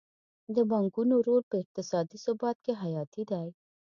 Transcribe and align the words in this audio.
د 0.55 0.57
بانکونو 0.71 1.15
رول 1.27 1.41
په 1.51 1.55
اقتصادي 1.63 2.17
ثبات 2.25 2.57
کې 2.65 2.73
حیاتي 2.81 3.23
دی. 3.31 3.47